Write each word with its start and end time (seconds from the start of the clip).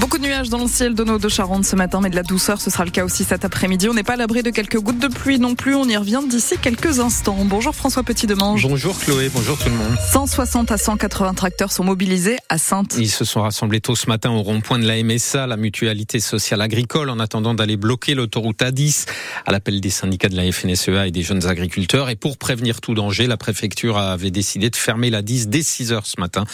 Beaucoup 0.00 0.16
de 0.16 0.22
nuages 0.22 0.48
dans 0.48 0.62
le 0.62 0.66
ciel 0.66 0.94
de 0.94 1.04
nos 1.04 1.18
deux 1.18 1.28
Charentes 1.28 1.66
ce 1.66 1.76
matin, 1.76 2.00
mais 2.02 2.08
de 2.08 2.16
la 2.16 2.22
douceur, 2.22 2.58
ce 2.58 2.70
sera 2.70 2.86
le 2.86 2.90
cas 2.90 3.04
aussi 3.04 3.22
cet 3.22 3.44
après-midi. 3.44 3.86
On 3.86 3.92
n'est 3.92 4.02
pas 4.02 4.14
à 4.14 4.16
l'abri 4.16 4.42
de 4.42 4.48
quelques 4.48 4.78
gouttes 4.78 4.98
de 4.98 5.08
pluie 5.08 5.38
non 5.38 5.54
plus. 5.54 5.74
On 5.74 5.84
y 5.84 5.94
revient 5.94 6.22
d'ici 6.26 6.56
quelques 6.56 7.00
instants. 7.00 7.36
Bonjour 7.44 7.74
François 7.74 8.02
Petit-Demange. 8.02 8.66
Bonjour 8.66 8.98
Chloé, 8.98 9.28
bonjour 9.28 9.58
tout 9.58 9.68
le 9.68 9.74
monde. 9.74 9.94
160 10.10 10.72
à 10.72 10.78
180 10.78 11.34
tracteurs 11.34 11.70
sont 11.70 11.84
mobilisés 11.84 12.38
à 12.48 12.56
Sainte. 12.56 12.96
Ils 12.98 13.10
se 13.10 13.26
sont 13.26 13.42
rassemblés 13.42 13.82
tôt 13.82 13.94
ce 13.94 14.06
matin 14.06 14.30
au 14.30 14.40
rond-point 14.40 14.78
de 14.78 14.86
la 14.86 15.02
MSA, 15.02 15.46
la 15.46 15.58
mutualité 15.58 16.18
sociale 16.18 16.62
agricole, 16.62 17.10
en 17.10 17.20
attendant 17.20 17.52
d'aller 17.52 17.76
bloquer 17.76 18.14
l'autoroute 18.14 18.60
A10 18.62 19.06
à 19.44 19.52
l'appel 19.52 19.82
des 19.82 19.90
syndicats 19.90 20.30
de 20.30 20.36
la 20.36 20.50
FNSEA 20.50 21.08
et 21.08 21.10
des 21.10 21.22
jeunes 21.22 21.46
agriculteurs. 21.46 22.08
Et 22.08 22.16
pour 22.16 22.38
prévenir 22.38 22.80
tout 22.80 22.94
danger, 22.94 23.26
la 23.26 23.36
préfecture 23.36 23.98
avait 23.98 24.30
décidé 24.30 24.70
de 24.70 24.76
fermer 24.76 25.10
la 25.10 25.20
10 25.20 25.48
dès 25.48 25.62
6 25.62 25.92
heures 25.92 26.06
ce 26.06 26.18
matin, 26.18 26.44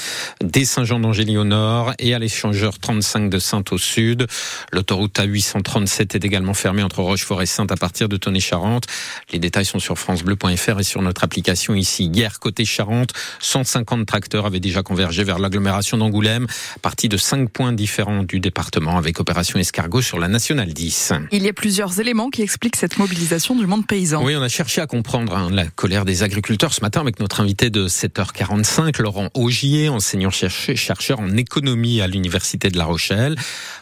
dès 0.42 0.64
Saint-Jean-d'Angély 0.64 1.38
au 1.38 1.44
nord 1.44 1.92
et 2.00 2.12
à 2.12 2.18
l'échangeur 2.18 2.80
35 2.80 3.30
de 3.30 3.35
Sainte 3.38 3.72
au 3.72 3.78
sud. 3.78 4.26
L'autoroute 4.72 5.18
A837 5.18 6.14
est 6.14 6.24
également 6.24 6.54
fermée 6.54 6.82
entre 6.82 7.00
Rochefort 7.02 7.42
et 7.42 7.46
Sainte 7.46 7.72
à 7.72 7.76
partir 7.76 8.08
de 8.08 8.16
Tonnet-Charente. 8.16 8.86
Les 9.32 9.38
détails 9.38 9.64
sont 9.64 9.78
sur 9.78 9.98
francebleu.fr 9.98 10.80
et 10.80 10.84
sur 10.84 11.02
notre 11.02 11.24
application 11.24 11.74
ici. 11.74 12.10
Hier, 12.12 12.38
côté 12.38 12.64
Charente, 12.64 13.12
150 13.40 14.06
tracteurs 14.06 14.46
avaient 14.46 14.60
déjà 14.60 14.82
convergé 14.82 15.24
vers 15.24 15.38
l'agglomération 15.38 15.96
d'Angoulême, 15.96 16.46
partie 16.82 17.08
de 17.08 17.16
cinq 17.16 17.50
points 17.50 17.72
différents 17.72 18.22
du 18.22 18.40
département 18.40 18.96
avec 18.96 19.20
opération 19.20 19.58
escargot 19.58 20.02
sur 20.02 20.18
la 20.18 20.28
nationale 20.28 20.72
10. 20.72 21.12
Il 21.32 21.42
y 21.42 21.48
a 21.48 21.52
plusieurs 21.52 22.00
éléments 22.00 22.30
qui 22.30 22.42
expliquent 22.42 22.76
cette 22.76 22.98
mobilisation 22.98 23.56
du 23.56 23.66
monde 23.66 23.86
paysan. 23.86 24.24
Oui, 24.24 24.36
on 24.36 24.42
a 24.42 24.48
cherché 24.48 24.80
à 24.80 24.86
comprendre 24.86 25.36
hein, 25.36 25.48
la 25.50 25.66
colère 25.66 26.04
des 26.04 26.22
agriculteurs 26.22 26.72
ce 26.72 26.80
matin 26.80 27.00
avec 27.00 27.20
notre 27.20 27.40
invité 27.40 27.70
de 27.70 27.88
7h45, 27.88 29.00
Laurent 29.02 29.30
Augier, 29.34 29.88
enseignant 29.88 30.30
chercheur 30.30 31.20
en 31.20 31.36
économie 31.36 32.00
à 32.00 32.06
l'université 32.06 32.70
de 32.70 32.78
La 32.78 32.84
Rochelle. 32.84 33.25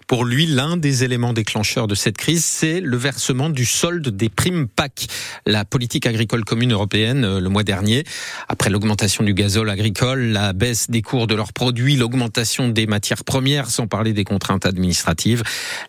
Pour 0.07 0.25
lui, 0.25 0.47
l'un 0.47 0.77
des 0.77 1.05
éléments 1.05 1.33
déclencheurs 1.33 1.87
de 1.87 1.95
cette 1.95 2.17
crise, 2.17 2.45
c'est 2.45 2.81
le 2.81 2.97
versement 2.97 3.51
du 3.51 3.65
solde 3.65 4.09
des 4.09 4.29
primes 4.29 4.69
PAC, 4.69 5.07
la 5.47 5.65
politique 5.65 6.07
agricole 6.07 6.45
commune 6.45 6.73
européenne, 6.73 7.25
euh, 7.25 7.41
le 7.41 7.49
mois 7.49 7.65
dernier. 7.65 8.05
Après 8.49 8.71
l'augmentation 8.71 9.25
du 9.25 9.35
gazole 9.35 9.71
agricole, 9.71 10.21
la 10.21 10.53
baisse 10.53 10.91
des 10.91 11.03
cours 11.03 11.27
de 11.27 11.35
leurs 11.35 11.53
produits, 11.53 11.97
l'augmentation 11.97 12.69
des 12.69 12.87
matières 12.87 13.25
premières, 13.25 13.71
sans 13.71 13.87
parler 13.87 14.13
des 14.13 14.25
contraintes 14.25 14.67
administratives, 14.67 15.43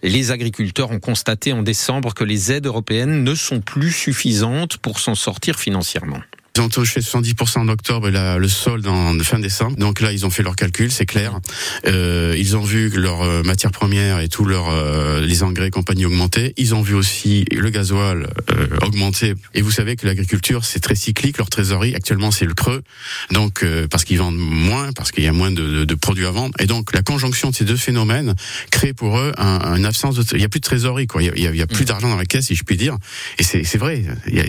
les 0.04 0.32
agriculteurs 0.32 0.92
ont 0.92 1.00
constaté 1.00 1.54
en 1.54 1.64
décembre 1.64 2.14
que 2.14 2.24
les 2.24 2.52
aides 2.52 2.66
européennes 2.66 3.24
ne 3.24 3.36
sont 3.36 3.62
plus 3.62 3.92
suffisantes 3.92 4.78
pour 4.78 5.00
s'en 5.00 5.16
sortir 5.16 5.60
financièrement. 5.60 6.20
Ils 6.56 6.62
ont 6.62 6.70
touché 6.70 7.02
70% 7.02 7.60
en 7.60 7.68
octobre 7.68 8.08
et 8.08 8.12
là, 8.12 8.38
le 8.38 8.48
solde 8.48 8.88
en 8.88 9.18
fin 9.20 9.40
décembre. 9.40 9.76
Donc 9.76 10.00
là, 10.00 10.14
ils 10.14 10.26
ont 10.26 10.30
fait 10.30 10.42
leurs 10.42 10.56
calculs, 10.56 10.90
c'est 10.90 11.06
clair. 11.06 11.40
Euh, 11.86 12.34
ils 12.38 12.56
ont 12.56 12.64
vu 12.64 12.90
que 12.90 12.98
leurs 12.98 13.24
euh, 13.24 13.44
matières 13.44 13.72
premières 13.72 14.22
et 14.22 14.30
tous 14.30 14.46
leurs 14.46 14.70
euh, 14.70 15.20
les 15.20 15.44
engrais 15.44 15.68
et 15.68 15.72
compagnie 15.72 16.06
augmenter. 16.06 16.54
Ils 16.56 16.74
ont 16.74 16.82
vu 16.82 16.94
aussi 16.94 17.44
le 17.52 17.70
gasoil 17.72 18.30
euh, 18.52 18.68
augmenter. 18.84 19.34
Et 19.54 19.62
vous 19.62 19.72
savez 19.72 19.98
que 19.98 20.06
l'agriculture, 20.06 20.64
c'est 20.64 20.80
très 20.80 20.96
cyclique. 20.96 21.40
Leur 21.40 21.50
trésorerie, 21.50 21.94
actuellement, 21.94 22.32
c'est 22.32 22.46
le 22.46 22.54
creux. 22.54 22.84
Donc 23.32 23.64
euh, 23.64 23.88
parce 23.90 24.06
qu'ils 24.06 24.20
vendent 24.20 24.38
moins, 24.38 24.94
parce 24.94 25.12
qu'il 25.12 25.26
y 25.26 25.28
a 25.28 25.34
moins 25.34 25.52
de, 25.52 25.84
de, 25.84 25.96
produits 25.96 26.26
à 26.26 26.32
vendre. 26.32 26.56
Et 26.60 26.68
donc 26.68 26.94
la 26.94 27.02
conjonction 27.02 27.50
de 27.50 27.56
ces 27.56 27.66
deux 27.66 27.76
phénomènes 27.76 28.34
crée 28.72 28.94
pour 28.94 29.18
eux 29.18 29.34
un, 29.38 29.76
une 29.76 29.86
absence 29.86 30.16
de... 30.16 30.24
Il 30.34 30.42
y 30.42 30.46
a 30.46 30.50
plus 30.50 30.62
de 30.62 30.66
trésorerie, 30.66 31.08
quoi. 31.08 31.22
Il 31.22 31.26
y 31.26 31.48
a, 31.48 31.50
il 31.50 31.58
y 31.58 31.62
a 31.62 31.68
plus 31.68 31.84
mm. 31.84 31.88
d'argent 31.88 32.10
dans 32.10 32.16
la 32.16 32.26
caisse, 32.26 32.46
si 32.46 32.56
je 32.56 32.64
puis 32.64 32.78
dire. 32.78 32.96
Et 33.40 33.44
c'est 33.44 33.78
vrai. 33.78 34.06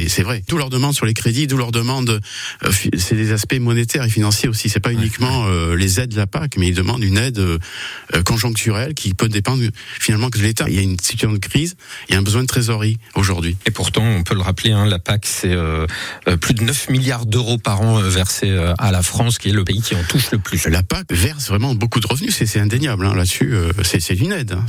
C'est 0.07 0.23
vrai. 0.23 0.45
Tout 0.47 0.57
leur 0.57 0.71
demande 0.71 0.95
sur 0.95 1.07
les 1.07 1.15
crédits, 1.15 1.49
tout 1.49 1.57
leur 1.57 1.73
demande 1.73 1.96
euh, 2.05 2.71
c'est 2.97 3.15
des 3.15 3.33
aspects 3.33 3.59
monétaires 3.59 4.05
et 4.05 4.11
financiers 4.11 4.49
aussi. 4.49 4.69
C'est 4.69 4.81
pas 4.81 4.93
uniquement 4.93 5.47
euh, 5.47 5.77
les 5.77 6.01
aides 6.01 6.11
de 6.11 6.17
la 6.17 6.27
PAC, 6.27 6.57
mais 6.57 6.69
ils 6.69 6.75
demandent 6.75 7.03
une 7.03 7.19
aide 7.19 7.39
euh, 7.39 7.59
conjoncturelle 8.25 8.95
qui 8.95 9.15
peut 9.15 9.29
dépendre 9.29 9.63
finalement 10.01 10.31
que 10.31 10.39
de 10.39 10.43
l'État. 10.43 10.67
Il 10.69 10.75
y 10.75 10.79
a 10.79 10.83
une 10.83 10.99
situation 10.99 11.33
de 11.33 11.39
crise, 11.39 11.77
il 12.09 12.13
y 12.13 12.17
a 12.17 12.19
un 12.19 12.23
besoin 12.23 12.43
de 12.43 12.47
trésorerie 12.47 12.99
aujourd'hui. 13.15 13.57
Et 13.67 13.71
pourtant, 13.71 14.05
on 14.05 14.23
peut 14.23 14.35
le 14.35 14.41
rappeler, 14.41 14.73
hein, 14.73 14.87
la 14.87 14.99
PAC, 14.99 15.27
c'est 15.27 15.57
plus 16.41 16.55
de 16.55 16.63
9 16.63 16.91
milliards 16.91 17.27
d'euros 17.27 17.59
par 17.59 17.81
an 17.81 18.01
versés 18.01 18.57
à 18.79 18.91
la 18.91 19.03
France, 19.03 19.39
qui 19.39 19.49
est 19.49 19.53
le 19.53 19.65
pays 19.65 19.81
qui 19.83 19.95
en 19.95 20.03
touche 20.05 20.31
le 20.31 20.39
plus. 20.39 20.67
La 20.67 20.83
PAC 20.83 21.07
verse 21.11 21.49
vraiment 21.49 21.75
beaucoup 21.75 22.01
de 22.01 22.07
revenus, 22.07 22.35
c'est 22.35 22.61
indéniable. 22.61 23.07
Hein, 23.07 23.15
Là-dessus, 23.15 23.55
c'est 23.83 24.15
une 24.15 24.33
aide. 24.33 24.53
Hein, 24.53 24.65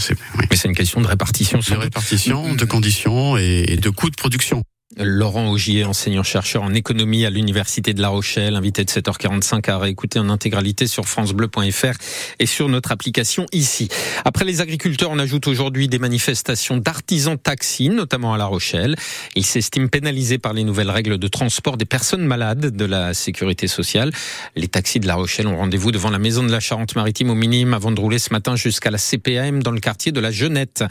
Mais 0.50 0.56
c'est 0.56 0.68
une 0.68 0.76
question 0.76 1.02
de 1.02 1.08
répartition. 1.08 1.60
De 1.60 1.76
répartition, 1.76 2.56
de 2.56 2.66
conditions 2.66 3.38
et 3.38 3.78
de 3.78 3.90
coûts 3.90 4.10
de 4.10 4.16
production. 4.16 4.64
Laurent 5.00 5.52
Augier, 5.52 5.86
enseignant-chercheur 5.86 6.64
en 6.64 6.74
économie 6.74 7.26
à 7.26 7.30
l'Université 7.30 7.94
de 7.94 8.02
La 8.02 8.10
Rochelle, 8.10 8.56
invité 8.56 8.84
de 8.84 8.90
7h45 8.90 9.70
à 9.70 9.78
réécouter 9.78 10.18
en 10.18 10.30
intégralité 10.30 10.88
sur 10.88 11.06
francebleu.fr 11.06 11.98
et 12.40 12.46
sur 12.48 12.68
notre 12.68 12.92
application 12.92 13.46
ici. 13.52 13.90
Après 14.26 14.44
les 14.44 14.60
agriculteurs, 14.60 15.12
on 15.12 15.20
ajoute 15.20 15.48
aujourd'hui 15.48 15.88
des 15.88 16.00
manifestations 16.00 16.78
d'artisans 16.78 17.38
taxis, 17.38 17.90
notamment 17.90 18.34
à 18.34 18.38
La 18.38 18.46
Rochelle. 18.46 18.96
Ils 19.36 19.46
s'estiment 19.46 19.88
pénalisés 19.88 20.40
par 20.40 20.54
les 20.54 20.64
nouvelles 20.64 20.90
règles 20.90 21.20
de 21.20 21.28
transport 21.28 21.78
des 21.78 21.86
personnes 21.86 22.26
malades 22.26 22.76
de 22.76 22.86
la 22.86 23.14
sécurité 23.14 23.68
sociale. 23.68 24.12
Les 24.56 24.68
taxis 24.68 25.00
de 25.00 25.06
La 25.06 25.16
Rochelle 25.16 25.48
ont 25.48 25.58
rendez-vous 25.58 25.92
devant 25.92 26.10
la 26.10 26.20
maison 26.20 26.44
de 26.44 26.52
la 26.52 26.60
Charente-Maritime 26.60 27.30
au 27.30 27.36
minimum 27.36 27.76
avant 27.76 27.92
de 27.92 28.00
rouler 28.00 28.20
ce 28.20 28.34
matin 28.34 28.56
jusqu'à 28.56 28.90
la 28.90 28.98
CPAM 28.98 29.62
dans 29.62 29.72
le 29.72 29.80
quartier 29.80 30.12
de 30.12 30.20
la 30.20 30.32
Jeunette. 30.32 30.84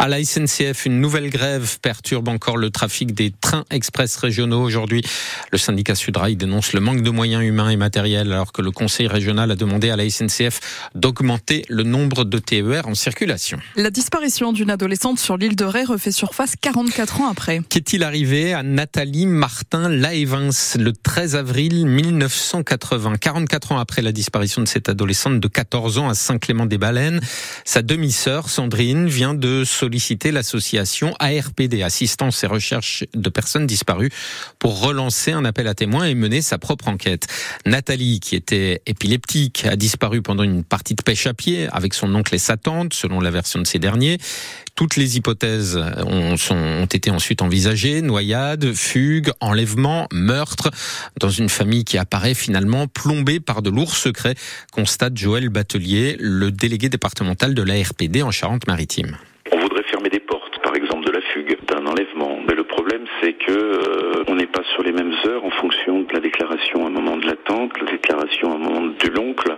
À 0.00 0.08
la 0.08 0.22
SNCF, 0.22 0.86
une 0.86 1.00
nouvelle 1.00 1.30
grève 1.30 1.78
perturbe 1.80 2.28
encore 2.28 2.56
le 2.56 2.70
trafic 2.70 3.14
des 3.14 3.30
express 3.70 4.16
régionaux. 4.16 4.62
Aujourd'hui, 4.62 5.02
le 5.50 5.58
syndicat 5.58 5.94
Sudrail 5.94 6.36
dénonce 6.36 6.72
le 6.72 6.80
manque 6.80 7.02
de 7.02 7.10
moyens 7.10 7.44
humains 7.44 7.68
et 7.68 7.76
matériels 7.76 8.32
alors 8.32 8.52
que 8.52 8.62
le 8.62 8.70
conseil 8.70 9.06
régional 9.06 9.50
a 9.50 9.56
demandé 9.56 9.90
à 9.90 9.96
la 9.96 10.08
SNCF 10.08 10.88
d'augmenter 10.94 11.64
le 11.68 11.82
nombre 11.82 12.24
de 12.24 12.38
TER 12.38 12.86
en 12.86 12.94
circulation. 12.94 13.58
La 13.76 13.90
disparition 13.90 14.52
d'une 14.52 14.70
adolescente 14.70 15.18
sur 15.18 15.36
l'île 15.36 15.56
de 15.56 15.64
Ré 15.64 15.84
refait 15.84 16.10
surface 16.10 16.54
44 16.60 17.20
ans 17.20 17.28
après. 17.28 17.60
Qu'est-il 17.68 18.02
arrivé 18.02 18.54
à 18.54 18.62
Nathalie 18.62 19.26
Martin 19.26 19.88
Laevins 19.88 20.50
le 20.78 20.92
13 20.92 21.36
avril 21.36 21.86
1980 21.86 23.16
44 23.18 23.72
ans 23.72 23.78
après 23.78 24.02
la 24.02 24.12
disparition 24.12 24.62
de 24.62 24.68
cette 24.68 24.88
adolescente 24.88 25.40
de 25.40 25.48
14 25.48 25.98
ans 25.98 26.08
à 26.08 26.14
Saint-Clément-des-Baleines, 26.14 27.20
sa 27.64 27.82
demi-sœur 27.82 28.48
Sandrine 28.48 29.06
vient 29.06 29.34
de 29.34 29.64
solliciter 29.64 30.32
l'association 30.32 31.14
ARPD, 31.18 31.82
Assistance 31.82 32.42
et 32.44 32.46
Recherche 32.46 33.04
de 33.14 33.28
personnes 33.28 33.41
disparues, 33.66 34.10
pour 34.58 34.80
relancer 34.80 35.32
un 35.32 35.44
appel 35.44 35.66
à 35.68 35.74
témoins 35.74 36.04
et 36.04 36.14
mener 36.14 36.42
sa 36.42 36.58
propre 36.58 36.88
enquête. 36.88 37.26
Nathalie, 37.66 38.20
qui 38.20 38.36
était 38.36 38.82
épileptique, 38.86 39.66
a 39.66 39.76
disparu 39.76 40.22
pendant 40.22 40.42
une 40.42 40.64
partie 40.64 40.94
de 40.94 41.02
pêche 41.02 41.26
à 41.26 41.34
pied 41.34 41.68
avec 41.72 41.94
son 41.94 42.14
oncle 42.14 42.34
et 42.34 42.38
sa 42.38 42.56
tante, 42.56 42.94
selon 42.94 43.20
la 43.20 43.30
version 43.30 43.60
de 43.60 43.66
ces 43.66 43.78
derniers. 43.78 44.18
Toutes 44.74 44.96
les 44.96 45.16
hypothèses 45.16 45.78
ont 46.06 46.86
été 46.86 47.10
ensuite 47.10 47.42
envisagées 47.42 48.02
noyade, 48.02 48.72
fugue, 48.72 49.30
enlèvement, 49.40 50.06
meurtre, 50.12 50.70
dans 51.20 51.30
une 51.30 51.48
famille 51.48 51.84
qui 51.84 51.98
apparaît 51.98 52.34
finalement 52.34 52.86
plombée 52.86 53.40
par 53.40 53.62
de 53.62 53.70
lourds 53.70 53.96
secrets, 53.96 54.34
constate 54.72 55.16
Joël 55.16 55.48
Batelier, 55.48 56.16
le 56.18 56.50
délégué 56.50 56.88
départemental 56.88 57.54
de 57.54 57.62
l'ARPD 57.62 58.22
en 58.22 58.30
Charente-Maritime. 58.30 59.16
On 59.50 59.58
voudrait 59.58 59.82
fermer 59.84 60.08
des 60.08 60.20
portes, 60.20 60.62
par 60.62 60.74
exemple 60.74 61.06
de 61.06 61.12
la 61.12 61.20
fugue, 61.32 61.56
d'un 61.68 61.84
enlèvement. 61.86 62.38
Mais 62.46 62.54
le 62.54 62.64
problème, 62.64 63.04
c'est 63.20 63.34
que 63.34 63.52
euh, 63.52 64.24
on 64.28 64.34
n'est 64.34 64.46
pas 64.46 64.62
sur 64.74 64.82
les 64.82 64.92
mêmes 64.92 65.12
heures 65.26 65.44
en 65.44 65.50
fonction 65.50 66.02
de 66.02 66.12
la 66.12 66.20
déclaration 66.20 66.84
à 66.84 66.88
un 66.88 66.90
moment 66.90 67.16
de 67.74 67.86
la 67.86 67.92
déclaration 67.92 68.54
à 68.54 68.58
moment 68.58 68.86
de 68.86 69.08
l'oncle. 69.08 69.56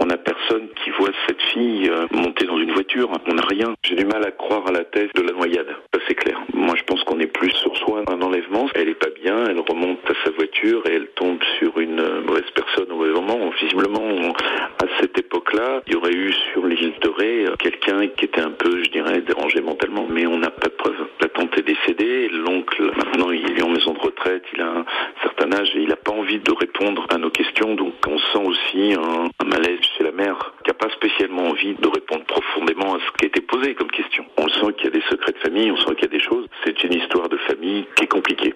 On 0.00 0.06
n'a 0.06 0.16
personne 0.16 0.68
qui 0.82 0.90
voit 0.90 1.10
cette 1.26 1.40
fille 1.52 1.88
euh, 1.88 2.06
monter 2.12 2.46
dans 2.46 2.58
une 2.58 2.72
voiture. 2.72 3.10
On 3.26 3.34
n'a 3.34 3.42
rien. 3.48 3.74
J'ai 3.82 3.94
du 3.94 4.04
mal 4.04 4.24
à 4.24 4.30
croire 4.30 4.66
à 4.66 4.72
la 4.72 4.84
thèse 4.84 5.10
de 5.14 5.22
la 5.22 5.32
noyade. 5.32 5.68
Ça, 5.94 6.00
c'est 6.06 6.14
clair. 6.14 6.40
Moi, 6.54 6.74
je 6.76 6.82
pense 6.84 7.02
qu'on 7.04 7.20
est 7.20 7.26
plus 7.26 7.50
sur 7.52 7.76
soi 7.76 8.02
un 8.06 8.20
enlèvement. 8.22 8.68
Elle 8.74 8.88
est 8.88 8.94
pas 8.94 9.10
bien. 9.22 9.44
Elle 9.48 9.60
remonte 9.60 9.98
à 10.08 10.14
sa 10.24 10.30
voiture 10.30 10.82
et 10.86 10.94
elle 10.94 11.08
tombe 11.08 11.38
sur 11.58 11.78
une 11.78 12.00
euh, 12.00 12.22
mauvaise 12.22 12.50
personne 12.54 12.90
au 12.92 12.96
mauvais 12.96 13.12
moment. 13.12 13.50
Visiblement, 13.60 14.34
à 14.82 14.86
cette 15.00 15.18
époque-là, 15.18 15.82
il 15.86 15.94
y 15.94 15.96
aurait 15.96 16.14
eu 16.14 16.32
sur 16.52 16.66
l'île 16.66 16.94
de 17.00 17.08
Ré 17.08 17.46
quelqu'un 17.58 18.06
qui 18.08 18.26
était 18.26 18.40
un 18.40 18.50
peu, 18.50 18.82
je 18.82 18.90
dirais, 18.90 19.20
dérangé 19.20 19.60
mentalement. 19.60 20.06
Mais 20.10 20.26
on 20.26 20.38
n'a 20.38 20.50
pas 20.50 20.68
de 20.68 20.74
preuve. 20.74 21.06
La 21.20 21.28
tante 21.28 21.56
est 21.58 21.62
décédée. 21.62 22.28
L'oncle, 22.28 22.82
maintenant, 22.96 23.30
il 23.30 23.58
est 23.58 23.62
en 23.62 23.70
maison 23.70 23.92
de 23.92 23.98
retraite. 23.98 24.44
Il 24.54 24.60
a 24.60 24.68
un 24.68 24.84
certain 25.22 25.52
âge 25.52 25.70
et 25.74 25.80
il 25.80 25.88
n'a 25.88 25.96
pas 25.96 26.12
envie 26.12 26.38
de 26.38 26.52
répondre 26.52 27.06
à 27.10 27.18
nos 27.18 27.30
questions. 27.30 27.74
Donc, 27.74 27.94
on 28.06 28.18
sent 28.18 28.44
aussi 28.44 28.94
un, 28.94 29.28
un 29.40 29.44
malaise 29.44 29.80
chez 29.96 30.04
la 30.04 30.12
mère 30.12 30.36
qui 30.36 30.56
n'a 30.56 30.64
pas 30.76 30.90
spécialement 30.90 31.48
envie 31.48 31.74
de 31.74 31.88
répondre 31.88 32.24
profondément 32.24 32.94
à 32.94 32.98
ce 33.00 33.12
qui 33.18 33.24
a 33.24 33.28
été 33.28 33.40
posé 33.40 33.74
comme 33.74 33.90
question. 33.90 34.24
On 34.38 34.48
sent 34.48 34.72
qu'il 34.76 34.84
y 34.84 34.88
a 34.88 34.98
des 34.98 35.04
secrets 35.08 35.32
de 35.32 35.38
famille, 35.38 35.70
on 35.70 35.76
sent 35.76 35.94
qu'il 35.94 36.02
y 36.02 36.14
a 36.14 36.18
des 36.18 36.20
choses. 36.20 36.46
C'est 36.64 36.84
une 36.84 36.94
histoire 36.94 37.28
de 37.28 37.36
famille 37.38 37.86
qui 37.96 38.04
est 38.04 38.08
compliquée. 38.08 38.54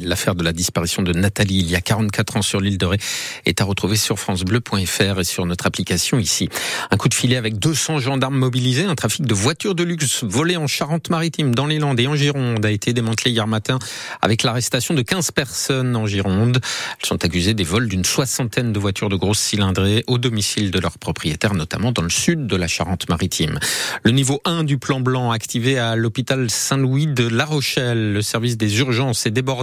L'affaire 0.00 0.34
de 0.34 0.42
la 0.42 0.52
disparition 0.52 1.02
de 1.02 1.12
Nathalie 1.12 1.60
il 1.60 1.70
y 1.70 1.76
a 1.76 1.80
44 1.80 2.38
ans 2.38 2.42
sur 2.42 2.60
l'île 2.60 2.76
de 2.76 2.86
Ré 2.86 2.98
est 3.46 3.60
à 3.60 3.64
retrouver 3.64 3.96
sur 3.96 4.18
francebleu.fr 4.18 5.20
et 5.20 5.24
sur 5.24 5.46
notre 5.46 5.64
application 5.64 6.18
ici. 6.18 6.48
Un 6.90 6.96
coup 6.96 7.08
de 7.08 7.14
filet 7.14 7.36
avec 7.36 7.56
200 7.56 8.00
gendarmes 8.00 8.36
mobilisés, 8.36 8.86
un 8.86 8.96
trafic 8.96 9.26
de 9.26 9.32
voitures 9.32 9.76
de 9.76 9.84
luxe 9.84 10.24
volées 10.24 10.56
en 10.56 10.66
Charente-Maritime, 10.66 11.54
dans 11.54 11.66
les 11.66 11.78
Landes 11.78 12.00
et 12.00 12.08
en 12.08 12.16
Gironde 12.16 12.66
a 12.66 12.70
été 12.72 12.92
démantelé 12.92 13.30
hier 13.30 13.46
matin 13.46 13.78
avec 14.20 14.42
l'arrestation 14.42 14.92
de 14.92 15.02
15 15.02 15.30
personnes 15.30 15.94
en 15.94 16.04
Gironde. 16.04 16.58
Elles 17.00 17.06
sont 17.06 17.24
accusées 17.24 17.54
des 17.54 17.62
vols 17.62 17.86
d'une 17.86 18.04
soixantaine 18.04 18.72
de 18.72 18.78
voitures 18.80 19.08
de 19.08 19.16
grosses 19.16 19.38
cylindrées 19.38 20.02
au 20.08 20.18
domicile 20.18 20.72
de 20.72 20.80
leurs 20.80 20.98
propriétaires, 20.98 21.54
notamment 21.54 21.92
dans 21.92 22.02
le 22.02 22.10
sud 22.10 22.48
de 22.48 22.56
la 22.56 22.66
Charente-Maritime. 22.66 23.60
Le 24.02 24.10
niveau 24.10 24.40
1 24.44 24.64
du 24.64 24.78
plan 24.78 24.98
blanc 24.98 25.30
activé 25.30 25.78
à 25.78 25.94
l'hôpital 25.94 26.50
Saint-Louis 26.50 27.06
de 27.06 27.28
La 27.28 27.44
Rochelle, 27.44 28.14
le 28.14 28.22
service 28.22 28.56
des 28.56 28.80
urgences 28.80 29.26
est 29.26 29.30
débordé 29.30 29.59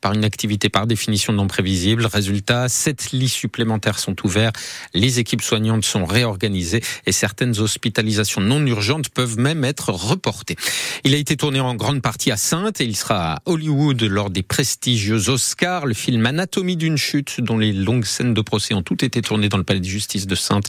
par 0.00 0.12
une 0.12 0.24
activité 0.24 0.68
par 0.68 0.86
définition 0.86 1.32
non 1.32 1.46
prévisible. 1.46 2.06
Résultat, 2.06 2.68
sept 2.68 3.12
lits 3.12 3.28
supplémentaires 3.28 3.98
sont 3.98 4.16
ouverts, 4.24 4.52
les 4.94 5.18
équipes 5.18 5.42
soignantes 5.42 5.84
sont 5.84 6.04
réorganisées 6.04 6.82
et 7.06 7.12
certaines 7.12 7.58
hospitalisations 7.58 8.40
non 8.40 8.64
urgentes 8.66 9.08
peuvent 9.08 9.38
même 9.38 9.64
être 9.64 9.90
reportées. 9.90 10.56
Il 11.04 11.14
a 11.14 11.18
été 11.18 11.36
tourné 11.36 11.60
en 11.60 11.74
grande 11.74 12.02
partie 12.02 12.30
à 12.30 12.36
Sainte 12.36 12.80
et 12.80 12.84
il 12.84 12.96
sera 12.96 13.34
à 13.34 13.42
Hollywood 13.46 14.02
lors 14.02 14.30
des 14.30 14.42
prestigieux 14.42 15.28
Oscars. 15.28 15.86
Le 15.86 15.94
film 15.94 16.24
Anatomie 16.26 16.76
d'une 16.76 16.96
chute, 16.96 17.40
dont 17.40 17.58
les 17.58 17.72
longues 17.72 18.04
scènes 18.04 18.34
de 18.34 18.40
procès 18.40 18.74
ont 18.74 18.82
toutes 18.82 19.02
été 19.02 19.22
tournées 19.22 19.48
dans 19.48 19.58
le 19.58 19.64
palais 19.64 19.80
de 19.80 19.84
justice 19.84 20.26
de 20.26 20.34
Sainte, 20.34 20.68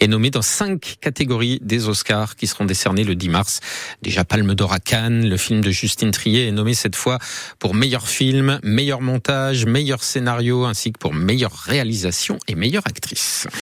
est 0.00 0.06
nommé 0.08 0.30
dans 0.30 0.42
cinq 0.42 0.96
catégories 1.00 1.58
des 1.62 1.88
Oscars 1.88 2.36
qui 2.36 2.46
seront 2.46 2.64
décernés 2.64 3.04
le 3.04 3.14
10 3.14 3.28
mars. 3.28 3.60
Déjà 4.02 4.24
Palme 4.24 4.54
d'Or 4.54 4.72
à 4.72 4.80
Cannes, 4.80 5.28
le 5.28 5.36
film 5.36 5.60
de 5.60 5.70
Justine 5.70 6.10
Trier 6.10 6.46
est 6.48 6.52
nommé 6.52 6.74
cette 6.74 6.96
fois 6.96 7.18
pour 7.58 7.74
meilleur 7.74 8.08
film 8.08 8.15
film, 8.16 8.58
meilleur 8.62 9.02
montage, 9.02 9.66
meilleur 9.66 10.02
scénario, 10.02 10.64
ainsi 10.64 10.90
que 10.90 10.98
pour 10.98 11.12
meilleure 11.12 11.52
réalisation 11.52 12.38
et 12.48 12.54
meilleure 12.54 12.86
actrice. 12.86 13.46